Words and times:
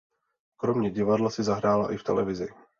Kromě 0.59 0.91
divadla 0.91 1.29
si 1.29 1.43
zahrála 1.43 1.91
i 1.93 1.97
v 1.97 2.03
televizi. 2.03 2.49